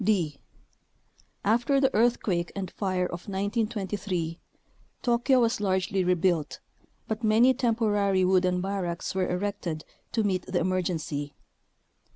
[0.03, 0.39] d.
[1.45, 4.39] After the earthquake and fire of 1923,
[5.03, 6.59] Tokyo was largely rebuilt,
[7.07, 11.35] but many temporary wooden barracks were erected to meet the emergency.